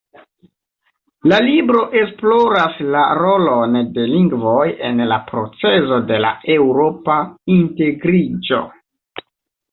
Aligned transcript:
La 1.31 1.37
libro 1.47 1.81
esploras 1.99 2.79
la 2.95 3.03
rolon 3.19 3.77
de 3.97 4.05
lingvoj 4.13 4.63
en 4.89 5.03
la 5.11 5.19
procezo 5.27 5.99
de 6.13 6.17
la 6.25 6.31
eŭropa 6.55 7.19
integriĝo. 7.57 8.63